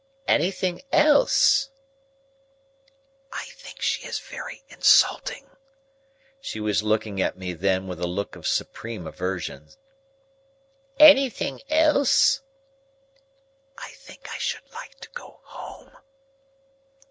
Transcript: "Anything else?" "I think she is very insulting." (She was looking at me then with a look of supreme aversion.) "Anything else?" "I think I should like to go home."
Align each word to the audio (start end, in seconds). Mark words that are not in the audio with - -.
"Anything 0.27 0.81
else?" 0.91 1.69
"I 3.31 3.45
think 3.51 3.83
she 3.83 4.01
is 4.07 4.17
very 4.17 4.63
insulting." 4.67 5.47
(She 6.39 6.59
was 6.59 6.81
looking 6.81 7.21
at 7.21 7.37
me 7.37 7.53
then 7.53 7.85
with 7.85 7.99
a 8.01 8.07
look 8.07 8.35
of 8.35 8.47
supreme 8.47 9.05
aversion.) 9.05 9.67
"Anything 10.97 11.61
else?" 11.69 12.41
"I 13.77 13.89
think 13.91 14.27
I 14.31 14.39
should 14.39 14.67
like 14.73 14.99
to 15.01 15.09
go 15.13 15.39
home." 15.43 15.91